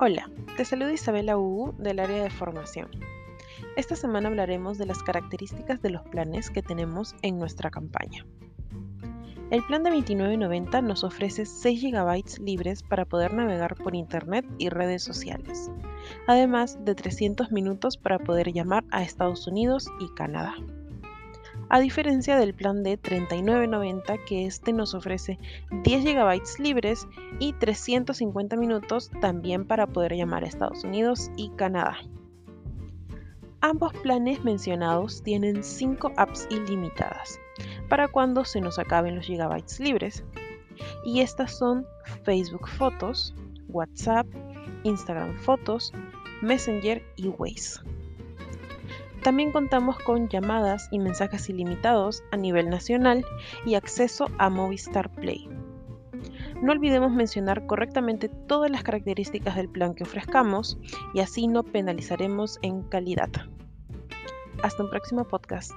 Hola, 0.00 0.30
te 0.56 0.64
saluda 0.64 0.92
Isabela 0.92 1.36
Ugu 1.36 1.74
del 1.76 1.98
área 1.98 2.22
de 2.22 2.30
formación. 2.30 2.88
Esta 3.76 3.96
semana 3.96 4.28
hablaremos 4.28 4.78
de 4.78 4.86
las 4.86 5.02
características 5.02 5.82
de 5.82 5.90
los 5.90 6.02
planes 6.02 6.50
que 6.50 6.62
tenemos 6.62 7.16
en 7.22 7.36
nuestra 7.36 7.68
campaña. 7.68 8.24
El 9.50 9.64
plan 9.64 9.82
de 9.82 9.90
29.90 9.90 10.84
nos 10.84 11.02
ofrece 11.02 11.46
6 11.46 11.82
GB 11.82 12.38
libres 12.38 12.84
para 12.84 13.06
poder 13.06 13.34
navegar 13.34 13.74
por 13.74 13.96
Internet 13.96 14.46
y 14.58 14.68
redes 14.68 15.02
sociales, 15.02 15.68
además 16.28 16.78
de 16.84 16.94
300 16.94 17.50
minutos 17.50 17.96
para 17.96 18.20
poder 18.20 18.52
llamar 18.52 18.84
a 18.92 19.02
Estados 19.02 19.48
Unidos 19.48 19.88
y 19.98 20.14
Canadá 20.14 20.54
a 21.70 21.80
diferencia 21.80 22.36
del 22.38 22.54
plan 22.54 22.82
de 22.82 23.00
39.90 23.00 24.24
que 24.24 24.46
este 24.46 24.72
nos 24.72 24.94
ofrece 24.94 25.38
10 25.84 26.04
GB 26.04 26.42
libres 26.58 27.06
y 27.38 27.52
350 27.52 28.56
minutos 28.56 29.10
también 29.20 29.66
para 29.66 29.86
poder 29.86 30.14
llamar 30.14 30.44
a 30.44 30.46
Estados 30.48 30.84
Unidos 30.84 31.30
y 31.36 31.50
Canadá. 31.50 31.98
Ambos 33.60 33.92
planes 34.02 34.44
mencionados 34.44 35.22
tienen 35.22 35.64
5 35.64 36.12
apps 36.16 36.46
ilimitadas 36.50 37.40
para 37.88 38.08
cuando 38.08 38.44
se 38.44 38.60
nos 38.60 38.78
acaben 38.78 39.16
los 39.16 39.26
gigabytes 39.26 39.80
libres. 39.80 40.24
Y 41.04 41.20
estas 41.20 41.58
son 41.58 41.84
Facebook 42.22 42.68
Fotos, 42.68 43.34
WhatsApp, 43.68 44.26
Instagram 44.84 45.36
Fotos, 45.38 45.92
Messenger 46.40 47.02
y 47.16 47.28
Waze. 47.28 47.80
También 49.22 49.52
contamos 49.52 49.98
con 49.98 50.28
llamadas 50.28 50.88
y 50.90 50.98
mensajes 50.98 51.48
ilimitados 51.48 52.22
a 52.30 52.36
nivel 52.36 52.70
nacional 52.70 53.24
y 53.66 53.74
acceso 53.74 54.28
a 54.38 54.48
Movistar 54.48 55.10
Play. 55.10 55.48
No 56.62 56.72
olvidemos 56.72 57.12
mencionar 57.12 57.66
correctamente 57.66 58.28
todas 58.28 58.70
las 58.70 58.82
características 58.82 59.56
del 59.56 59.68
plan 59.68 59.94
que 59.94 60.02
ofrezcamos 60.02 60.78
y 61.14 61.20
así 61.20 61.46
no 61.46 61.62
penalizaremos 61.62 62.58
en 62.62 62.82
calidad. 62.82 63.30
Hasta 64.62 64.82
un 64.82 64.90
próximo 64.90 65.24
podcast. 65.24 65.74